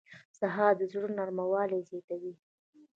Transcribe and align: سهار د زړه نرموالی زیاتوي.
سهار 0.39 0.73
د 0.79 0.81
زړه 0.91 1.09
نرموالی 1.17 1.79
زیاتوي. 1.89 2.33